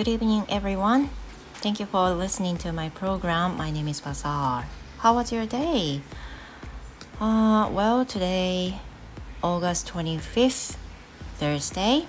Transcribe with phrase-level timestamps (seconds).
[0.00, 1.10] Good evening, everyone.
[1.56, 3.58] Thank you for listening to my program.
[3.58, 4.64] My name is Bazaar.
[5.00, 6.00] How was your day?
[7.20, 8.80] Uh, well, today,
[9.42, 10.78] August 25th,
[11.36, 12.06] Thursday,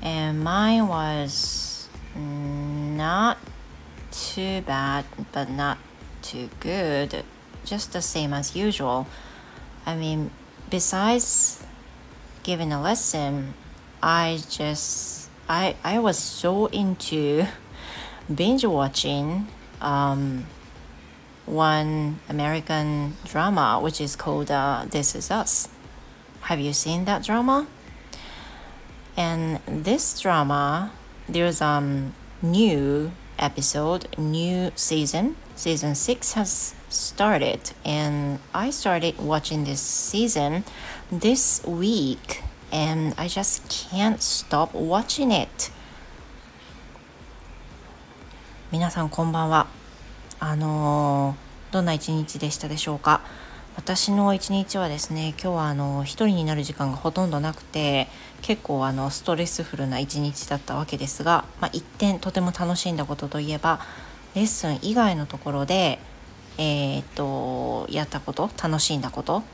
[0.00, 3.38] and mine was not
[4.12, 5.78] too bad, but not
[6.22, 7.24] too good.
[7.64, 9.08] Just the same as usual.
[9.84, 10.30] I mean,
[10.70, 11.66] besides
[12.44, 13.54] giving a lesson,
[14.00, 17.46] I just I I was so into
[18.32, 19.48] binge watching
[19.80, 20.46] um,
[21.46, 25.68] one American drama which is called uh, This Is Us.
[26.42, 27.66] Have you seen that drama?
[29.16, 30.92] And this drama,
[31.28, 35.36] there's um new episode, new season.
[35.56, 40.64] Season six has started, and I started watching this season
[41.10, 42.42] this week,
[42.72, 45.70] and I just can't stop watching it.
[48.70, 49.66] 皆さんこんばんは。
[50.40, 53.20] あのー、どんな一日でしたでしょうか？
[53.76, 58.08] 私の一日はですね今日はあの一人になる時間がほとんどなくて
[58.42, 63.78] 結構あのストレスフルな一日だったわけですが、まあ、一点とても楽しんだことといえば
[64.34, 66.00] レッスン以外のところで、
[66.58, 69.44] えー、っとやったこと楽しんだこと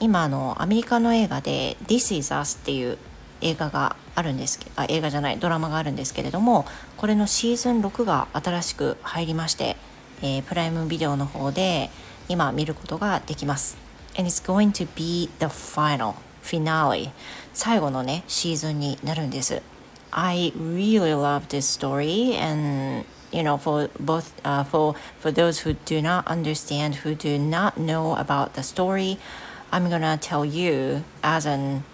[0.00, 2.96] 今のアメリカの映画で「This is Us」っていう
[3.42, 9.76] 映画があるんですけあ映画じゃないドラマがあるんですけれどもこれのシーズン6が新しく入りまして、
[10.22, 11.90] えー、プライムビデオの方で
[12.28, 13.76] 今見ることができます。
[14.16, 17.10] And it's going to be the final finale
[17.52, 19.62] 最後のねシーズンになるんです。
[20.12, 26.02] I really love this story and you know for both uh, for for those who do
[26.02, 29.18] not understand who do not know about the story
[29.72, 31.84] I'm gonna tell you as an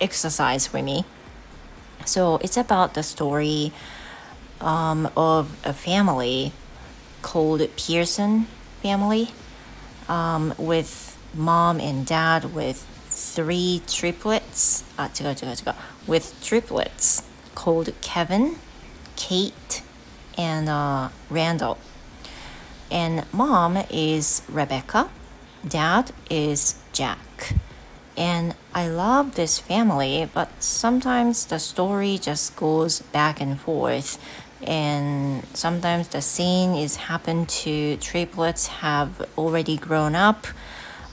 [0.00, 1.04] exercise for me
[2.04, 3.72] so it's about the story
[4.60, 6.52] um, of a family
[7.22, 8.46] called Pearson
[8.82, 9.28] family
[10.08, 14.84] um, with mom and dad with three triplets.
[14.98, 15.10] Ah,
[16.06, 17.22] with triplets
[17.54, 18.56] called Kevin,
[19.16, 19.82] Kate,
[20.36, 21.78] and uh, Randall.
[22.90, 25.10] And mom is Rebecca,
[25.66, 27.54] dad is Jack.
[28.16, 34.18] And I love this family, but sometimes the story just goes back and forth.
[34.62, 40.48] And sometimes the scene is happened to triplets have already grown up.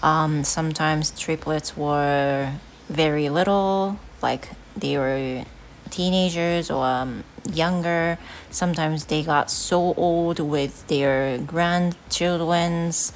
[0.01, 2.51] Um, sometimes triplets were
[2.89, 5.45] very little like they were
[5.89, 7.23] teenagers or um,
[7.53, 8.17] younger.
[8.50, 13.13] Sometimes they got so old with their grandchildren's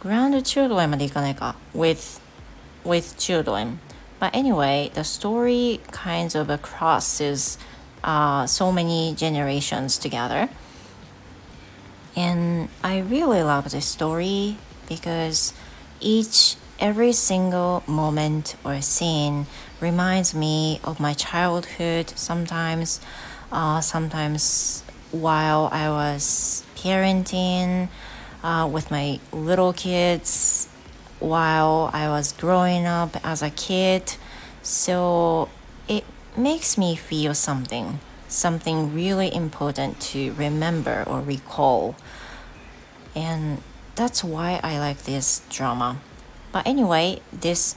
[0.00, 0.98] grandchildren
[1.74, 2.20] with
[2.84, 3.80] with children
[4.20, 7.58] but anyway the story kinds of crosses
[8.04, 10.48] uh, so many generations together.
[12.16, 14.56] And I really love this story
[14.88, 15.52] because
[16.00, 19.46] each, every single moment or scene
[19.80, 22.12] reminds me of my childhood.
[22.16, 23.00] Sometimes,
[23.52, 27.88] uh, sometimes while I was parenting
[28.42, 30.68] uh, with my little kids,
[31.20, 34.14] while I was growing up as a kid.
[34.62, 35.48] So
[35.88, 36.04] it
[36.36, 41.96] makes me feel something, something really important to remember or recall.
[43.14, 43.62] And
[43.94, 45.98] that's why I like this drama.
[46.52, 47.74] But anyway, this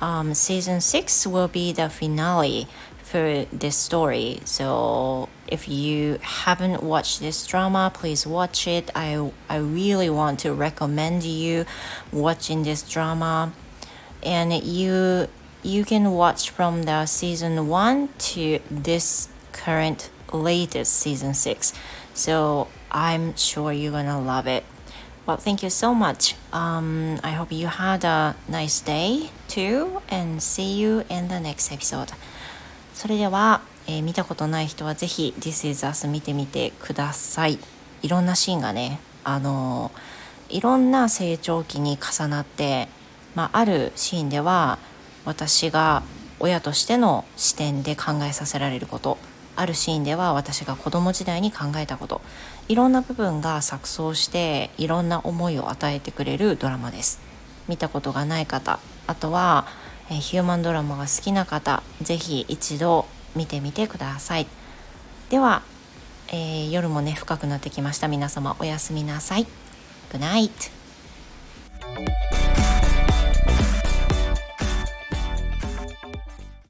[0.00, 2.66] um, season six will be the finale
[3.10, 4.40] for this story.
[4.44, 8.90] So if you haven't watched this drama, please watch it.
[8.94, 11.64] I I really want to recommend you
[12.12, 13.52] watching this drama.
[14.22, 15.26] And you
[15.62, 21.74] you can watch from the season 1 to this current latest season 6
[22.14, 24.64] so i'm sure you're gonna love it
[25.26, 30.42] well thank you so much um, i hope you had a nice day too and
[30.42, 32.12] see you in the next episode
[33.00, 37.58] それでは、えー、見たことない人はぜひ This is Us 見てみてください。
[38.02, 39.90] いろんなシーンがねあの
[40.50, 42.88] いろんな成長期に重なって、
[43.34, 44.78] まあ、あるシーンでは
[45.24, 46.02] 私が
[46.40, 49.16] 親としての視点で考えさせられること。
[49.56, 52.20] あるシーンでは私が子供時代に考えたこと。
[52.68, 57.18] いろんな部分が錯綜していろんな思いを与えてくれるドラマです。
[57.66, 58.78] 見たことがない方。
[59.06, 59.66] あとは、
[60.10, 64.46] えヒューマンドラマが好きな方是非一度見てみてください。
[65.28, 65.62] では、
[66.28, 68.08] えー、夜もね深くなってきました。
[68.08, 69.46] 皆様おやすみなさい。
[70.12, 70.79] Good night